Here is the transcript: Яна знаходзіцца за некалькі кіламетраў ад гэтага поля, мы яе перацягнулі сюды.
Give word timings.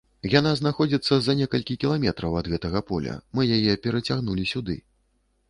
Яна 0.39 0.51
знаходзіцца 0.59 1.17
за 1.25 1.35
некалькі 1.41 1.75
кіламетраў 1.83 2.39
ад 2.41 2.49
гэтага 2.55 2.83
поля, 2.89 3.13
мы 3.37 3.47
яе 3.59 3.77
перацягнулі 3.87 4.49
сюды. 4.55 4.81